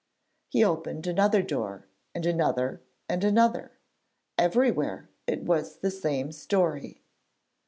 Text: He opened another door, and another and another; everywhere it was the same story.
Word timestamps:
He 0.49 0.63
opened 0.63 1.05
another 1.05 1.43
door, 1.43 1.85
and 2.15 2.25
another 2.25 2.81
and 3.07 3.23
another; 3.23 3.73
everywhere 4.35 5.09
it 5.27 5.43
was 5.43 5.77
the 5.77 5.91
same 5.91 6.31
story. 6.31 7.03